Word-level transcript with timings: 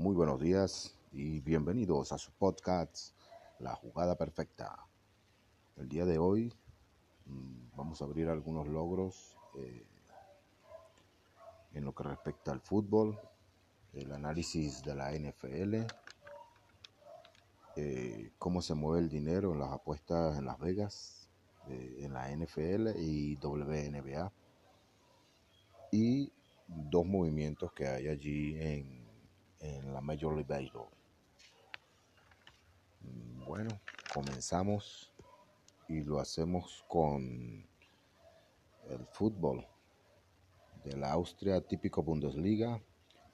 Muy 0.00 0.14
buenos 0.14 0.40
días 0.40 0.96
y 1.12 1.40
bienvenidos 1.40 2.10
a 2.12 2.16
su 2.16 2.32
podcast 2.32 3.14
La 3.58 3.74
Jugada 3.74 4.16
Perfecta. 4.16 4.86
El 5.76 5.90
día 5.90 6.06
de 6.06 6.16
hoy 6.16 6.54
mm, 7.26 7.76
vamos 7.76 8.00
a 8.00 8.06
abrir 8.06 8.30
algunos 8.30 8.66
logros 8.66 9.36
eh, 9.58 9.84
en 11.74 11.84
lo 11.84 11.94
que 11.94 12.04
respecta 12.04 12.50
al 12.50 12.62
fútbol, 12.62 13.20
el 13.92 14.10
análisis 14.12 14.82
de 14.82 14.94
la 14.94 15.12
NFL, 15.12 15.74
eh, 17.76 18.32
cómo 18.38 18.62
se 18.62 18.72
mueve 18.72 19.00
el 19.00 19.10
dinero 19.10 19.52
en 19.52 19.58
las 19.58 19.70
apuestas 19.70 20.38
en 20.38 20.46
Las 20.46 20.58
Vegas, 20.58 21.28
eh, 21.68 21.96
en 21.98 22.14
la 22.14 22.30
NFL 22.34 22.98
y 22.98 23.36
WNBA, 23.36 24.32
y 25.92 26.32
dos 26.66 27.04
movimientos 27.04 27.70
que 27.74 27.86
hay 27.86 28.08
allí 28.08 28.58
en, 28.58 28.99
en 29.60 29.92
la 29.92 30.00
Major 30.00 30.34
League 30.34 30.48
Baseball. 30.48 30.88
Bueno, 33.46 33.80
comenzamos 34.12 35.12
y 35.88 36.02
lo 36.02 36.20
hacemos 36.20 36.84
con 36.88 37.66
el 38.88 39.06
fútbol 39.12 39.66
de 40.84 40.96
la 40.96 41.12
Austria 41.12 41.60
típico 41.60 42.02
Bundesliga, 42.02 42.80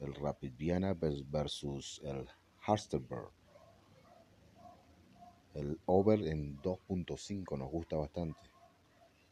el 0.00 0.14
Rapid 0.14 0.52
Viena 0.56 0.94
versus 0.94 2.00
el 2.04 2.28
Harsterberg. 2.66 3.30
El 5.54 5.80
over 5.86 6.26
en 6.26 6.60
2.5 6.60 7.56
nos 7.56 7.70
gusta 7.70 7.96
bastante. 7.96 8.40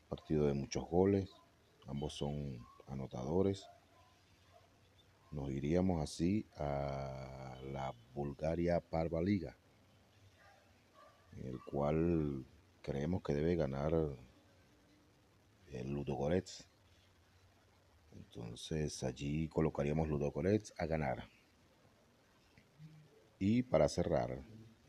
Partido 0.08 0.46
de 0.46 0.54
muchos 0.54 0.88
goles, 0.88 1.30
ambos 1.86 2.14
son 2.14 2.58
anotadores. 2.86 3.68
Nos 5.34 5.50
iríamos 5.50 6.00
así 6.00 6.46
a 6.56 7.58
la 7.72 7.92
Bulgaria 8.14 8.78
Parva 8.78 9.20
Liga, 9.20 9.56
el 11.42 11.58
cual 11.64 12.46
creemos 12.82 13.20
que 13.24 13.34
debe 13.34 13.56
ganar 13.56 13.92
el 15.72 15.90
Ludogorets. 15.90 16.68
Entonces 18.12 19.02
allí 19.02 19.48
colocaríamos 19.48 20.08
Ludogorets 20.08 20.72
a 20.78 20.86
ganar. 20.86 21.28
Y 23.40 23.64
para 23.64 23.88
cerrar, 23.88 24.40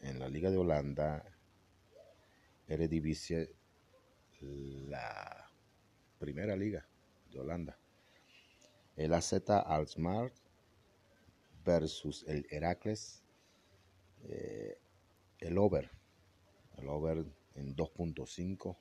en 0.02 0.20
la 0.20 0.30
Liga 0.30 0.52
de 0.52 0.58
Holanda, 0.58 1.26
Eredivisie, 2.68 3.50
la 4.42 5.50
primera 6.20 6.56
liga 6.56 6.88
de 7.32 7.40
Holanda. 7.40 7.80
El 8.96 9.14
AZ 9.14 9.34
Alsmar 9.50 10.32
versus 11.66 12.24
el 12.28 12.48
Heracles. 12.50 13.24
Eh, 14.24 14.78
el 15.40 15.58
over. 15.58 15.92
El 16.78 16.88
over 16.88 17.26
en 17.56 17.76
2.5. 17.76 18.78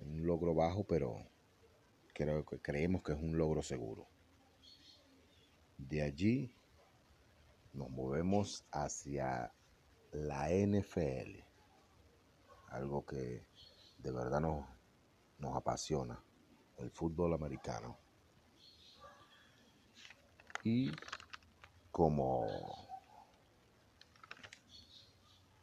Un 0.00 0.26
logro 0.26 0.54
bajo, 0.54 0.84
pero 0.84 1.26
creo 2.12 2.44
que 2.44 2.58
creemos 2.60 3.02
que 3.02 3.12
es 3.12 3.18
un 3.18 3.36
logro 3.36 3.62
seguro. 3.62 4.08
De 5.76 6.02
allí 6.02 6.52
nos 7.72 7.90
movemos 7.90 8.64
hacia 8.72 9.52
la 10.12 10.48
NFL, 10.50 11.44
algo 12.70 13.04
que 13.04 13.46
de 13.98 14.12
verdad 14.12 14.40
nos, 14.40 14.66
nos 15.38 15.56
apasiona, 15.56 16.20
el 16.78 16.90
fútbol 16.90 17.34
americano. 17.34 17.96
Y 20.64 20.90
como, 21.90 22.46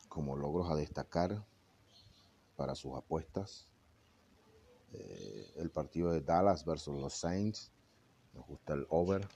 como 0.09 0.35
logros 0.35 0.69
a 0.71 0.75
destacar 0.75 1.45
para 2.55 2.75
sus 2.75 2.95
apuestas, 2.95 3.67
eh, 4.93 5.53
el 5.57 5.69
partido 5.69 6.11
de 6.11 6.21
Dallas 6.21 6.65
versus 6.65 6.99
los 6.99 7.13
Saints, 7.13 7.71
nos 8.33 8.45
gusta 8.47 8.73
el 8.73 8.85
over 8.89 9.27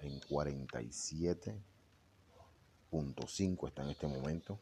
en 0.00 0.20
47 0.28 1.60
5 3.26 3.66
está 3.66 3.82
en 3.82 3.90
este 3.90 4.06
momento. 4.06 4.60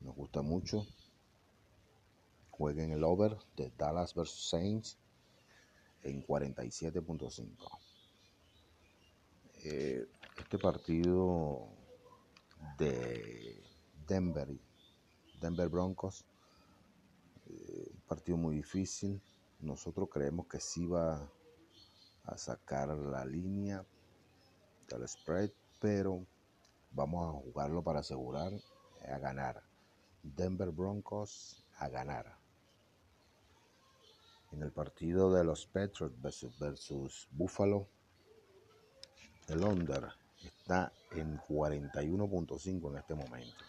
Nos 0.00 0.14
gusta 0.14 0.42
mucho. 0.42 0.86
Jueguen 2.50 2.92
el 2.92 3.02
over 3.04 3.36
de 3.56 3.72
Dallas 3.76 4.14
vs 4.14 4.48
Saints 4.48 4.98
en 6.02 6.24
47.5. 6.24 7.85
Eh, 9.68 10.06
este 10.38 10.58
partido 10.58 11.68
de 12.78 13.62
Denver, 14.06 14.48
Denver 15.40 15.68
Broncos, 15.68 16.24
eh, 17.48 17.90
un 17.92 18.00
partido 18.08 18.36
muy 18.36 18.56
difícil. 18.56 19.20
Nosotros 19.60 20.08
creemos 20.12 20.46
que 20.46 20.60
sí 20.60 20.86
va 20.86 21.28
a 22.24 22.38
sacar 22.38 22.88
la 22.96 23.24
línea 23.24 23.84
del 24.88 25.08
spread, 25.08 25.50
pero 25.80 26.26
Vamos 26.96 27.28
a 27.28 27.38
jugarlo 27.42 27.82
para 27.82 28.00
asegurar 28.00 28.54
a 29.06 29.18
ganar. 29.18 29.62
Denver 30.22 30.70
Broncos 30.70 31.62
a 31.76 31.90
ganar. 31.90 32.38
En 34.50 34.62
el 34.62 34.72
partido 34.72 35.30
de 35.30 35.44
los 35.44 35.66
Patriots 35.66 36.18
versus, 36.58 37.28
Buffalo, 37.32 37.86
el 39.48 39.62
under 39.62 40.08
está 40.44 40.92
en 41.12 41.38
41.5 41.38 42.90
en 42.90 42.96
este 42.96 43.14
momento. 43.14 43.64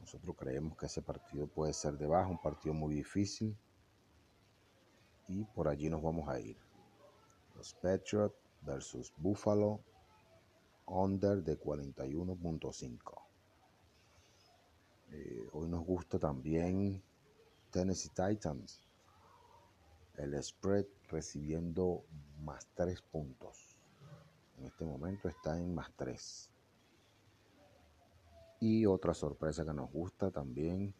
Nosotros 0.00 0.36
creemos 0.36 0.76
que 0.76 0.86
ese 0.86 1.02
partido 1.02 1.46
puede 1.46 1.72
ser 1.72 1.98
de 1.98 2.06
baja, 2.06 2.28
un 2.28 2.40
partido 2.40 2.74
muy 2.74 2.94
difícil. 2.94 3.56
Y 5.28 5.44
por 5.44 5.68
allí 5.68 5.88
nos 5.88 6.02
vamos 6.02 6.28
a 6.28 6.38
ir. 6.40 6.56
Los 7.56 7.74
Patriots 7.74 8.34
versus 8.62 9.12
Buffalo 9.16 9.80
under 10.86 11.42
de 11.42 11.58
41.5. 11.58 13.22
Eh, 15.12 15.48
hoy 15.52 15.68
nos 15.68 15.84
gusta 15.84 16.18
también 16.18 17.02
Tennessee 17.70 18.10
Titans. 18.10 18.80
El 20.16 20.40
spread 20.42 20.86
recibiendo 21.08 22.04
más 22.42 22.66
3 22.74 23.00
puntos. 23.02 23.76
En 24.62 24.68
este 24.68 24.84
momento 24.84 25.28
está 25.28 25.58
en 25.58 25.74
más 25.74 25.90
3. 25.96 26.48
Y 28.60 28.86
otra 28.86 29.12
sorpresa 29.12 29.64
que 29.64 29.74
nos 29.74 29.90
gusta 29.90 30.30
también, 30.30 30.94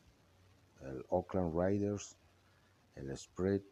el 0.80 1.06
Oakland 1.10 1.56
Raiders, 1.56 2.18
el 2.96 3.16
spread 3.16 3.62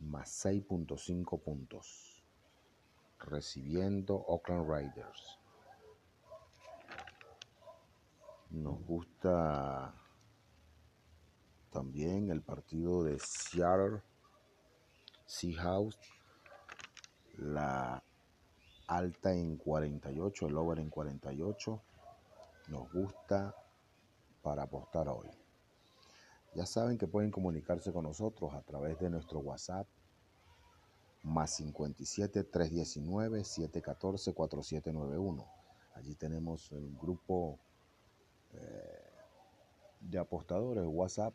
más 0.00 0.46
6.5 0.46 1.42
puntos, 1.42 2.24
recibiendo 3.18 4.14
Oakland 4.14 4.66
Raiders. 4.66 5.38
Nos 8.48 8.80
gusta 8.86 9.94
también 11.70 12.30
el 12.30 12.40
partido 12.40 13.04
de 13.04 13.18
Seattle 13.18 14.00
Seahawks, 15.26 15.98
la 17.36 18.02
alta 18.88 19.32
en 19.32 19.56
48, 19.56 20.46
el 20.48 20.56
over 20.56 20.80
en 20.80 20.90
48. 20.90 21.82
Nos 22.68 22.92
gusta 22.92 23.54
para 24.42 24.64
apostar 24.64 25.08
hoy. 25.08 25.28
Ya 26.54 26.66
saben 26.66 26.98
que 26.98 27.06
pueden 27.06 27.30
comunicarse 27.30 27.92
con 27.92 28.04
nosotros 28.04 28.52
a 28.54 28.62
través 28.62 28.98
de 28.98 29.10
nuestro 29.10 29.40
WhatsApp 29.40 29.86
más 31.22 31.54
57 31.56 32.44
319 32.44 33.44
714 33.44 34.32
4791. 34.32 35.46
Allí 35.94 36.14
tenemos 36.14 36.72
el 36.72 36.96
grupo 36.96 37.58
eh, 38.52 39.08
de 40.00 40.18
apostadores, 40.18 40.84
WhatsApp, 40.86 41.34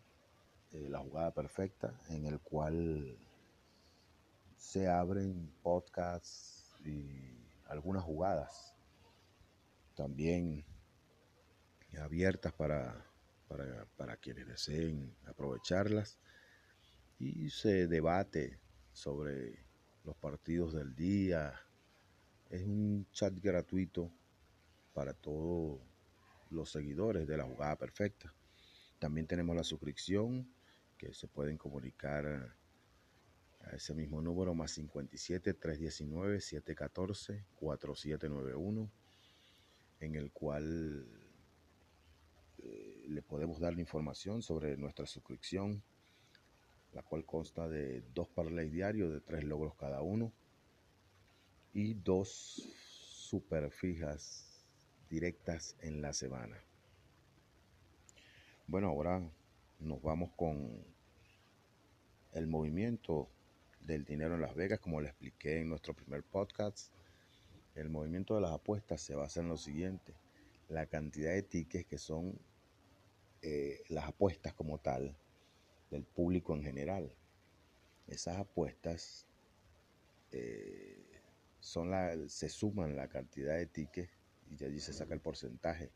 eh, 0.71 0.87
la 0.89 0.99
jugada 0.99 1.31
perfecta, 1.31 1.93
en 2.09 2.25
el 2.25 2.39
cual 2.39 3.17
se 4.57 4.87
abren 4.87 5.53
podcasts 5.61 6.75
y 6.85 7.42
algunas 7.73 8.03
jugadas 8.03 8.73
también 9.95 10.65
abiertas 11.99 12.53
para, 12.53 13.05
para, 13.47 13.85
para 13.97 14.17
quienes 14.17 14.47
deseen 14.47 15.15
aprovecharlas 15.25 16.19
y 17.19 17.49
se 17.49 17.87
debate 17.87 18.59
sobre 18.91 19.65
los 20.03 20.15
partidos 20.17 20.73
del 20.73 20.95
día. 20.95 21.53
Es 22.49 22.63
un 22.63 23.07
chat 23.11 23.33
gratuito 23.39 24.11
para 24.93 25.13
todo 25.13 25.81
los 26.49 26.71
seguidores 26.71 27.27
de 27.27 27.37
la 27.37 27.43
jugada 27.43 27.77
perfecta. 27.77 28.33
También 28.99 29.27
tenemos 29.27 29.55
la 29.55 29.63
suscripción 29.63 30.51
que 30.97 31.13
se 31.13 31.27
pueden 31.27 31.57
comunicar 31.57 32.55
a 33.63 33.75
ese 33.75 33.93
mismo 33.93 34.21
número 34.21 34.53
más 34.53 34.71
57 34.71 35.53
319 35.53 36.41
714 36.41 37.45
4791 37.55 38.89
en 39.99 40.15
el 40.15 40.31
cual 40.31 41.07
eh, 42.59 43.05
le 43.07 43.21
podemos 43.21 43.59
dar 43.59 43.73
la 43.73 43.81
información 43.81 44.41
sobre 44.41 44.75
nuestra 44.77 45.05
suscripción, 45.05 45.81
la 46.93 47.03
cual 47.03 47.25
consta 47.25 47.67
de 47.67 48.03
dos 48.13 48.27
parlays 48.29 48.71
diarios 48.71 49.11
de 49.11 49.21
tres 49.21 49.43
logros 49.43 49.75
cada 49.75 50.01
uno 50.01 50.31
y 51.73 51.93
dos 51.93 52.69
super 52.73 53.71
fijas 53.71 54.61
directas 55.09 55.75
en 55.79 56.01
la 56.01 56.13
semana. 56.13 56.57
Bueno, 58.67 58.89
ahora 58.89 59.21
nos 59.79 60.01
vamos 60.01 60.31
con 60.35 60.83
el 62.33 62.47
movimiento 62.47 63.29
del 63.85 64.05
dinero 64.05 64.35
en 64.35 64.41
Las 64.41 64.55
Vegas, 64.55 64.79
como 64.79 65.01
le 65.01 65.09
expliqué 65.09 65.59
en 65.59 65.69
nuestro 65.69 65.93
primer 65.93 66.23
podcast. 66.23 66.91
El 67.75 67.89
movimiento 67.89 68.35
de 68.35 68.41
las 68.41 68.51
apuestas 68.51 69.01
se 69.01 69.15
basa 69.15 69.41
en 69.41 69.49
lo 69.49 69.57
siguiente, 69.57 70.13
la 70.69 70.85
cantidad 70.85 71.31
de 71.31 71.43
tickets 71.43 71.85
que 71.85 71.97
son 71.97 72.37
eh, 73.41 73.83
las 73.89 74.05
apuestas 74.05 74.53
como 74.53 74.77
tal 74.77 75.15
del 75.89 76.03
público 76.03 76.55
en 76.55 76.63
general. 76.63 77.11
Esas 78.07 78.37
apuestas 78.37 79.25
eh, 80.31 81.21
son 81.59 81.91
la, 81.91 82.15
se 82.27 82.49
suman 82.49 82.95
la 82.95 83.07
cantidad 83.07 83.55
de 83.55 83.65
tickets 83.65 84.11
y 84.49 84.55
de 84.55 84.67
allí 84.67 84.79
se 84.79 84.93
saca 84.93 85.13
el 85.13 85.19
porcentaje. 85.19 85.91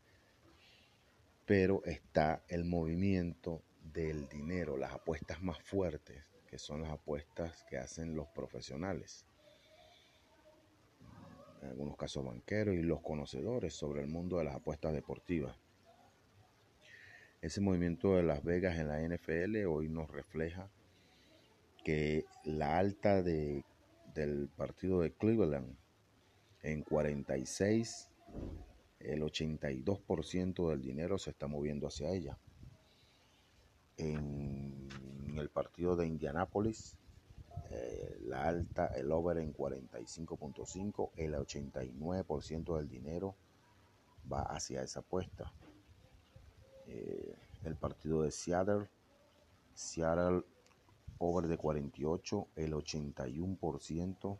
Pero 1.46 1.82
está 1.84 2.42
el 2.48 2.64
movimiento 2.64 3.62
del 3.82 4.28
dinero, 4.28 4.76
las 4.76 4.92
apuestas 4.92 5.42
más 5.42 5.58
fuertes, 5.62 6.22
que 6.48 6.58
son 6.58 6.82
las 6.82 6.90
apuestas 6.90 7.64
que 7.64 7.78
hacen 7.78 8.14
los 8.14 8.26
profesionales, 8.28 9.26
en 11.62 11.68
algunos 11.68 11.96
casos 11.96 12.24
banqueros 12.24 12.74
y 12.74 12.82
los 12.82 13.00
conocedores 13.00 13.74
sobre 13.74 14.02
el 14.02 14.08
mundo 14.08 14.38
de 14.38 14.44
las 14.44 14.56
apuestas 14.56 14.92
deportivas. 14.92 15.56
Ese 17.40 17.60
movimiento 17.60 18.16
de 18.16 18.22
Las 18.22 18.42
Vegas 18.42 18.78
en 18.78 18.88
la 18.88 19.00
NFL 19.00 19.66
hoy 19.66 19.88
nos 19.88 20.10
refleja 20.10 20.70
que 21.84 22.24
la 22.44 22.78
alta 22.78 23.22
de, 23.22 23.64
del 24.14 24.48
partido 24.48 25.00
de 25.00 25.12
Cleveland 25.12 25.76
en 26.62 26.82
46, 26.82 28.08
el 29.00 29.22
82% 29.22 30.70
del 30.70 30.82
dinero 30.82 31.18
se 31.18 31.30
está 31.30 31.46
moviendo 31.46 31.86
hacia 31.86 32.10
ella 32.10 32.38
el 35.38 35.50
partido 35.50 35.96
de 35.96 36.06
Indianápolis, 36.06 36.96
eh, 37.70 38.18
la 38.26 38.48
alta, 38.48 38.86
el 38.88 39.10
over 39.12 39.38
en 39.38 39.52
45.5, 39.52 41.10
el 41.16 41.34
89% 41.34 42.76
del 42.76 42.88
dinero 42.88 43.36
va 44.30 44.42
hacia 44.42 44.82
esa 44.82 45.00
apuesta. 45.00 45.52
Eh, 46.86 47.36
el 47.64 47.76
partido 47.76 48.22
de 48.22 48.30
Seattle, 48.30 48.88
Seattle 49.74 50.44
over 51.18 51.48
de 51.48 51.58
48, 51.58 52.48
el 52.56 52.72
81% 52.72 54.38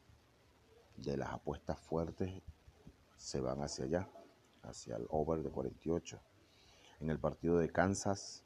de 0.96 1.16
las 1.16 1.30
apuestas 1.30 1.78
fuertes 1.78 2.42
se 3.16 3.40
van 3.40 3.62
hacia 3.62 3.84
allá, 3.84 4.08
hacia 4.62 4.96
el 4.96 5.06
over 5.10 5.42
de 5.42 5.50
48. 5.50 6.20
En 7.00 7.10
el 7.10 7.18
partido 7.18 7.58
de 7.58 7.70
Kansas, 7.70 8.44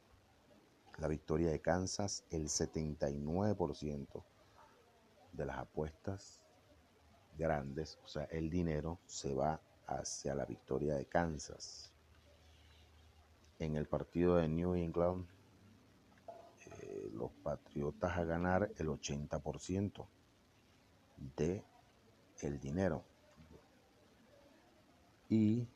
la 0.98 1.08
victoria 1.08 1.50
de 1.50 1.60
Kansas, 1.60 2.24
el 2.30 2.48
79% 2.48 4.24
de 5.32 5.46
las 5.46 5.58
apuestas 5.58 6.42
grandes, 7.36 7.98
o 8.04 8.08
sea, 8.08 8.24
el 8.24 8.50
dinero 8.50 8.98
se 9.06 9.34
va 9.34 9.60
hacia 9.86 10.34
la 10.34 10.44
victoria 10.44 10.94
de 10.94 11.06
Kansas. 11.06 11.92
En 13.58 13.76
el 13.76 13.86
partido 13.86 14.36
de 14.36 14.48
New 14.48 14.74
England, 14.74 15.26
eh, 16.66 17.10
los 17.14 17.30
Patriotas 17.42 18.16
a 18.16 18.24
ganar 18.24 18.70
el 18.76 18.88
80% 18.88 20.06
de 21.36 21.64
el 22.40 22.58
dinero 22.60 23.04
y 25.28 25.66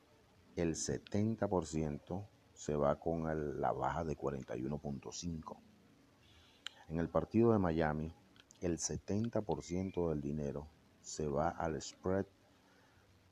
el 0.57 0.75
70% 0.75 2.27
se 2.57 2.75
va 2.75 2.99
con 2.99 3.61
la 3.61 3.73
baja 3.73 4.03
de 4.03 4.17
41.5. 4.17 5.57
En 6.89 6.99
el 6.99 7.09
partido 7.09 7.53
de 7.53 7.59
Miami, 7.59 8.13
el 8.61 8.79
70% 8.79 10.09
del 10.09 10.21
dinero 10.21 10.67
se 11.03 11.29
va 11.29 11.51
al 11.51 11.81
spread 11.81 12.27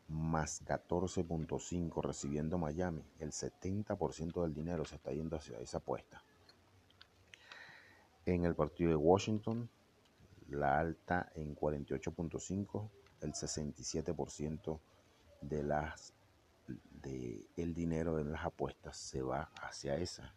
más 0.09 0.63
14.5 0.65 2.03
recibiendo 2.03 2.59
Miami. 2.59 3.03
El 3.19 3.33
70% 3.33 4.43
del 4.43 4.55
dinero 4.55 4.85
se 4.85 4.97
está 4.97 5.13
yendo 5.13 5.37
hacia 5.37 5.59
esa 5.59 5.79
apuesta. 5.79 6.23
En 8.27 8.45
el 8.45 8.55
partido 8.55 8.91
de 8.91 8.97
Washington, 8.97 9.71
la 10.49 10.79
alta 10.79 11.31
en 11.35 11.57
48.5, 11.57 12.91
el 13.23 13.33
67% 13.33 14.81
de 15.41 15.63
las 15.63 16.13
de 16.67 17.47
el 17.57 17.75
dinero 17.75 18.17
de 18.17 18.25
las 18.25 18.45
apuestas 18.45 18.97
se 18.97 19.23
va 19.23 19.51
hacia 19.57 19.97
esa, 19.97 20.35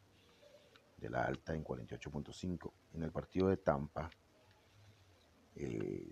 de 0.98 1.10
la 1.10 1.24
alta 1.24 1.54
en 1.54 1.64
48.5. 1.64 2.72
En 2.94 3.04
el 3.04 3.12
partido 3.12 3.48
de 3.50 3.58
Tampa, 3.58 4.10
eh, 5.56 6.12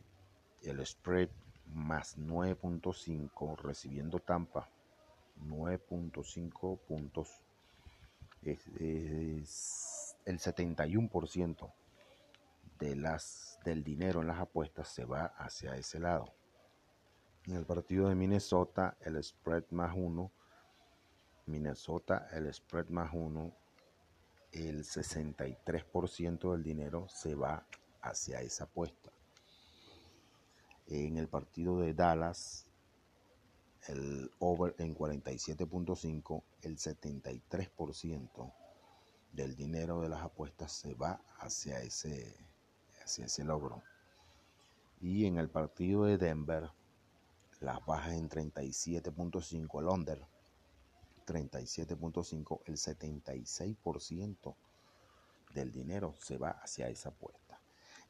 el 0.63 0.85
spread 0.85 1.29
más 1.73 2.17
9.5, 2.17 3.57
recibiendo 3.57 4.19
Tampa 4.19 4.69
9.5 5.43 6.79
puntos, 6.79 7.43
es, 8.41 8.67
el 10.25 10.37
71% 10.37 11.73
de 12.79 12.95
las, 12.95 13.59
del 13.63 13.83
dinero 13.83 14.21
en 14.21 14.27
las 14.27 14.39
apuestas 14.39 14.87
se 14.87 15.05
va 15.05 15.25
hacia 15.37 15.75
ese 15.75 15.99
lado. 15.99 16.33
En 17.47 17.53
el 17.53 17.65
partido 17.65 18.09
de 18.09 18.15
Minnesota, 18.15 18.97
el 19.01 19.23
spread 19.23 19.65
más 19.69 19.93
uno. 19.95 20.31
Minnesota, 21.45 22.27
el 22.31 22.51
spread 22.51 22.87
más 22.87 23.11
uno. 23.13 23.53
El 24.51 24.83
63% 24.83 26.51
del 26.51 26.63
dinero 26.63 27.07
se 27.07 27.35
va 27.35 27.63
hacia 28.01 28.41
esa 28.41 28.63
apuesta. 28.63 29.11
En 30.87 31.17
el 31.17 31.27
partido 31.27 31.79
de 31.79 31.93
Dallas, 31.93 32.65
el 33.89 34.31
over 34.39 34.73
en 34.79 34.95
47.5, 34.95 36.43
el 36.63 36.77
73% 36.77 38.53
del 39.33 39.55
dinero 39.55 40.01
de 40.01 40.09
las 40.09 40.23
apuestas 40.23 40.71
se 40.71 40.95
va 40.95 41.21
hacia 41.37 41.79
ese, 41.81 42.35
hacia 43.03 43.25
ese 43.25 43.43
logro. 43.43 43.83
Y 44.99 45.27
en 45.27 45.37
el 45.37 45.49
partido 45.49 46.05
de 46.05 46.17
Denver, 46.17 46.71
las 47.61 47.85
bajas 47.85 48.13
en 48.13 48.29
37.5, 48.29 49.79
el 49.79 49.87
under 49.87 50.25
37.5, 51.25 52.61
el 52.65 52.77
76% 52.77 54.55
del 55.53 55.71
dinero 55.71 56.13
se 56.19 56.37
va 56.37 56.51
hacia 56.51 56.89
esa 56.89 57.09
apuesta. 57.09 57.59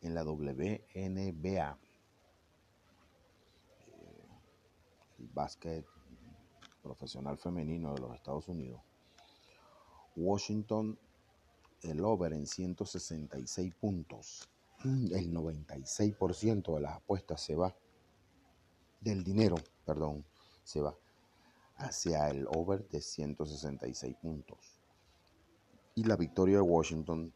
En 0.01 0.13
la 0.13 0.23
WNBA, 0.23 1.77
eh, 3.87 4.27
el 5.19 5.27
básquet 5.33 5.85
profesional 6.81 7.37
femenino 7.37 7.93
de 7.93 8.01
los 8.01 8.13
Estados 8.13 8.47
Unidos, 8.47 8.81
Washington, 10.15 10.99
el 11.81 12.03
over 12.03 12.33
en 12.33 12.45
166 12.47 13.73
puntos, 13.75 14.49
el 14.83 15.33
96% 15.33 16.75
de 16.75 16.81
las 16.81 16.95
apuestas 16.95 17.41
se 17.41 17.55
va 17.55 17.75
del 19.05 19.23
dinero, 19.23 19.55
perdón, 19.85 20.25
se 20.63 20.81
va 20.81 20.97
hacia 21.77 22.27
el 22.29 22.47
over 22.47 22.87
de 22.89 23.01
166 23.01 24.15
puntos. 24.15 24.81
Y 25.93 26.05
la 26.05 26.15
victoria 26.15 26.55
de 26.55 26.63
Washington, 26.63 27.31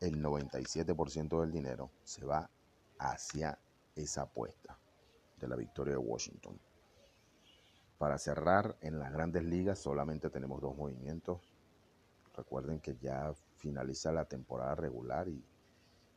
el 0.00 0.20
97% 0.20 1.40
del 1.40 1.52
dinero 1.52 1.92
se 2.02 2.24
va 2.24 2.50
hacia 2.98 3.56
esa 3.94 4.22
apuesta 4.22 4.76
de 5.38 5.46
la 5.46 5.54
victoria 5.54 5.92
de 5.92 5.98
Washington. 5.98 6.58
Para 7.98 8.18
cerrar, 8.18 8.76
en 8.80 8.98
las 8.98 9.12
grandes 9.12 9.44
ligas 9.44 9.78
solamente 9.78 10.28
tenemos 10.28 10.60
dos 10.60 10.76
movimientos. 10.76 11.40
Recuerden 12.36 12.80
que 12.80 12.96
ya 12.96 13.32
finaliza 13.54 14.10
la 14.10 14.24
temporada 14.24 14.74
regular 14.74 15.28
y, 15.28 15.42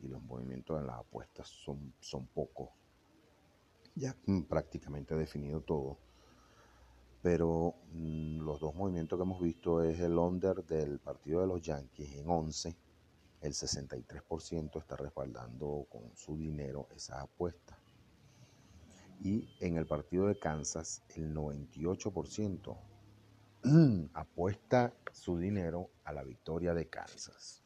los 0.01 0.23
movimientos 0.23 0.79
en 0.79 0.87
las 0.87 0.97
apuestas 0.97 1.47
son, 1.47 1.93
son 1.99 2.25
pocos 2.27 2.69
ya 3.99 4.15
prácticamente 4.47 5.15
definido 5.15 5.61
todo. 5.61 5.97
Pero 7.21 7.75
mm, 7.91 8.39
los 8.39 8.59
dos 8.59 8.73
movimientos 8.73 9.17
que 9.17 9.23
hemos 9.23 9.41
visto 9.41 9.83
es 9.83 9.99
el 9.99 10.17
under 10.17 10.63
del 10.65 10.99
partido 10.99 11.41
de 11.41 11.47
los 11.47 11.61
Yankees 11.61 12.15
en 12.15 12.29
11. 12.29 12.75
El 13.41 13.53
63% 13.53 14.79
está 14.79 14.95
respaldando 14.95 15.85
con 15.89 16.15
su 16.15 16.37
dinero 16.37 16.87
esa 16.95 17.21
apuesta. 17.21 17.77
Y 19.21 19.49
en 19.59 19.75
el 19.75 19.85
partido 19.85 20.27
de 20.27 20.39
Kansas, 20.39 21.03
el 21.15 21.33
98% 21.35 22.77
apuesta 24.13 24.93
su 25.11 25.37
dinero 25.37 25.89
a 26.05 26.13
la 26.13 26.23
victoria 26.23 26.73
de 26.73 26.87
Kansas. 26.87 27.61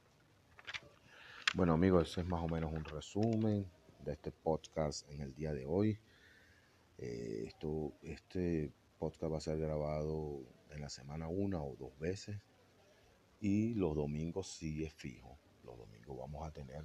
Bueno 1.56 1.74
amigos, 1.74 2.10
ese 2.10 2.22
es 2.22 2.28
más 2.28 2.44
o 2.44 2.48
menos 2.48 2.74
un 2.74 2.84
resumen 2.84 3.68
de 4.04 4.14
este 4.14 4.32
podcast 4.32 5.08
en 5.12 5.22
el 5.22 5.36
día 5.36 5.54
de 5.54 5.68
hoy. 5.68 6.00
Eh, 6.98 7.46
esto, 7.48 7.94
este 8.02 8.72
podcast 9.00 9.34
va 9.34 9.38
a 9.38 9.42
ser 9.42 9.58
grabado 9.58 10.42
en 10.70 10.82
la 10.82 10.90
semana 10.90 11.28
una 11.28 11.62
o 11.62 11.76
dos 11.76 11.98
veces 12.00 12.38
y 13.40 13.74
los 13.74 13.96
domingos 13.96 14.48
sí 14.48 14.84
es 14.84 14.94
fijo. 14.94 15.38
Los 15.64 15.78
domingos 15.78 16.18
vamos 16.18 16.48
a 16.48 16.52
tener, 16.52 16.84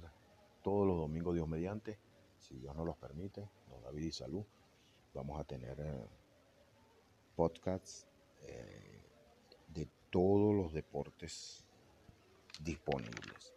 todos 0.63 0.87
los 0.87 0.97
domingos 0.97 1.35
Dios 1.35 1.47
mediante, 1.47 1.99
si 2.37 2.57
Dios 2.57 2.75
nos 2.75 2.85
los 2.85 2.97
permite, 2.97 3.49
nos 3.69 3.81
da 3.81 3.91
vida 3.91 4.07
y 4.07 4.11
salud, 4.11 4.45
vamos 5.13 5.39
a 5.39 5.43
tener 5.43 5.79
eh, 5.79 6.07
podcasts 7.35 8.07
eh, 8.41 9.01
de 9.67 9.87
todos 10.09 10.55
los 10.55 10.73
deportes 10.73 11.65
disponibles. 12.61 13.53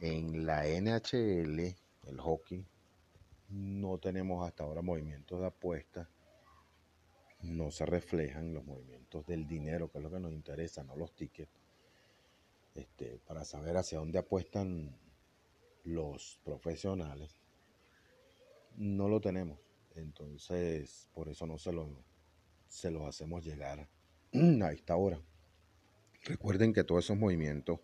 En 0.00 0.46
la 0.46 0.64
NHL, 0.64 1.74
el 2.06 2.20
hockey, 2.20 2.64
no 3.48 3.98
tenemos 3.98 4.46
hasta 4.46 4.64
ahora 4.64 4.82
movimientos 4.82 5.40
de 5.40 5.46
apuesta, 5.46 6.08
no 7.40 7.70
se 7.70 7.86
reflejan 7.86 8.52
los 8.52 8.64
movimientos 8.64 9.26
del 9.26 9.46
dinero, 9.46 9.90
que 9.90 9.98
es 9.98 10.04
lo 10.04 10.10
que 10.10 10.20
nos 10.20 10.32
interesa, 10.32 10.82
no 10.82 10.96
los 10.96 11.14
tickets, 11.14 11.50
este, 12.74 13.20
para 13.26 13.44
saber 13.44 13.76
hacia 13.76 13.98
dónde 13.98 14.18
apuestan 14.18 14.96
los 15.84 16.40
profesionales. 16.44 17.40
No 18.76 19.08
lo 19.08 19.20
tenemos, 19.20 19.58
entonces 19.94 21.08
por 21.14 21.28
eso 21.28 21.46
no 21.46 21.58
se 21.58 21.72
lo, 21.72 21.88
se 22.68 22.88
hacemos 23.06 23.44
llegar 23.44 23.88
a 24.62 24.72
esta 24.72 24.96
hora. 24.96 25.20
Recuerden 26.24 26.72
que 26.72 26.84
todos 26.84 27.04
esos 27.04 27.16
movimientos 27.16 27.80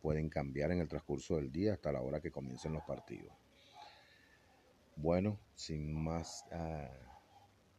pueden 0.00 0.28
cambiar 0.28 0.72
en 0.72 0.80
el 0.80 0.88
transcurso 0.88 1.36
del 1.36 1.50
día 1.50 1.72
hasta 1.72 1.92
la 1.92 2.02
hora 2.02 2.20
que 2.20 2.30
comiencen 2.30 2.72
los 2.72 2.84
partidos. 2.84 3.32
Bueno, 5.06 5.38
sin 5.54 5.94
más 5.94 6.44
ah, 6.50 6.90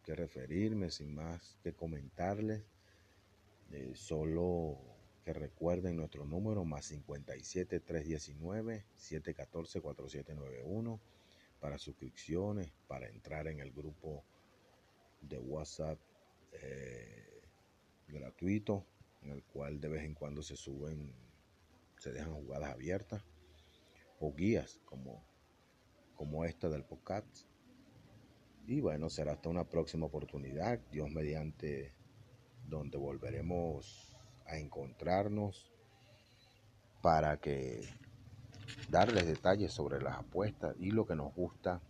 que 0.02 0.16
referirme, 0.16 0.90
sin 0.90 1.14
más 1.14 1.60
que 1.62 1.74
comentarles, 1.74 2.64
eh, 3.74 3.92
solo 3.96 4.80
que 5.26 5.34
recuerden 5.34 5.98
nuestro 5.98 6.24
número 6.24 6.64
más 6.64 6.86
57 6.86 7.82
319 7.82 8.86
714 8.96 9.82
4791 9.82 11.02
para 11.60 11.78
suscripciones, 11.78 12.72
para 12.88 13.10
entrar 13.10 13.50
en 13.50 13.60
el 13.60 13.74
grupo 13.74 14.24
de 15.20 15.38
WhatsApp 15.38 16.00
eh, 16.54 17.42
gratuito, 18.08 18.86
en 19.22 19.32
el 19.32 19.44
cual 19.44 19.82
de 19.82 19.90
vez 19.90 20.06
en 20.06 20.14
cuando 20.14 20.42
se 20.42 20.56
suben, 20.56 21.12
se 21.98 22.14
dejan 22.14 22.36
jugadas 22.36 22.72
abiertas 22.72 23.22
o 24.22 24.34
guías 24.34 24.80
como 24.86 25.22
como 26.18 26.44
esta 26.44 26.68
del 26.68 26.84
podcast. 26.84 27.46
Y 28.66 28.82
bueno, 28.82 29.10
será 29.10 29.34
hasta 29.34 29.48
una 29.48 29.64
próxima 29.64 30.08
oportunidad, 30.08 30.80
Dios 30.92 31.10
mediante, 31.12 31.94
donde 32.66 32.98
volveremos 32.98 34.14
a 34.46 34.58
encontrarnos 34.58 35.72
para 37.02 37.40
que 37.40 37.88
darles 38.90 39.26
detalles 39.26 39.72
sobre 39.72 40.02
las 40.02 40.18
apuestas 40.18 40.76
y 40.80 40.92
lo 40.92 41.06
que 41.06 41.16
nos 41.16 41.34
gusta 41.34 41.82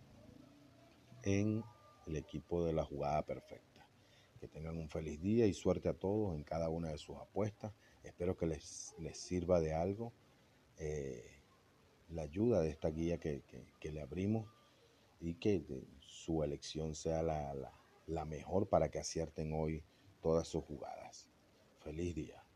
en 1.24 1.64
el 2.06 2.16
equipo 2.16 2.64
de 2.64 2.72
la 2.72 2.84
jugada 2.84 3.22
perfecta. 3.22 3.86
Que 4.38 4.46
tengan 4.46 4.76
un 4.76 4.88
feliz 4.88 5.20
día 5.20 5.46
y 5.46 5.54
suerte 5.54 5.88
a 5.88 5.94
todos 5.94 6.36
en 6.36 6.44
cada 6.44 6.68
una 6.68 6.90
de 6.90 6.98
sus 6.98 7.16
apuestas. 7.16 7.72
Espero 8.04 8.36
que 8.36 8.46
les, 8.46 8.94
les 9.00 9.18
sirva 9.18 9.58
de 9.58 9.74
algo. 9.74 10.12
Eh, 10.76 11.37
la 12.10 12.22
ayuda 12.22 12.60
de 12.60 12.70
esta 12.70 12.88
guía 12.88 13.18
que, 13.18 13.42
le 13.82 14.00
abrimos 14.00 14.46
y 15.20 15.34
que 15.34 15.64
su 16.00 16.42
elección 16.42 16.94
sea 16.94 17.22
la, 17.22 17.72
la 18.06 18.24
mejor 18.24 18.68
para 18.68 18.90
que 18.90 18.98
acierten 18.98 19.52
hoy 19.52 19.82
todas 20.22 20.48
sus 20.48 20.64
jugadas. 20.64 21.28
Feliz 21.80 22.14
día. 22.14 22.47